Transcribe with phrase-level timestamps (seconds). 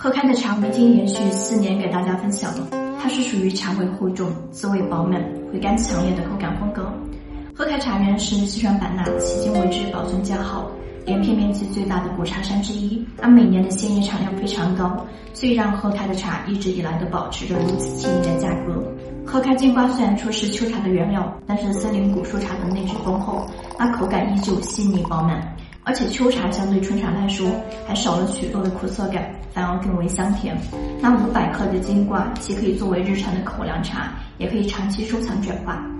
[0.00, 2.68] 喝开的茶，我已经连续四年给大家分享了。
[3.02, 5.20] 它是属于茶味厚重、滋味饱满、
[5.52, 6.88] 回甘强烈的口感风格。
[7.52, 10.70] 喝开茶园是西双版纳迄今为止保存较好、
[11.04, 13.04] 连片面积最大的古茶山之一。
[13.16, 18.80] 它每年的鲜叶产量非常高，所以让喝开的茶一直以来都保持着如此亲民的价格。
[19.26, 23.44] 喝开金瓜虽然说是秋茶的原料，但是森林古树茶的内质丰厚，
[23.76, 25.56] 那口感依旧细腻饱满。
[25.88, 27.50] 而且秋茶相对春茶来说，
[27.86, 30.54] 还少了许多的苦涩感，反而更为香甜。
[31.00, 35.82] 那五百克的金瓜，既可以作为日常的口粮茶，也可以长期收藏转化。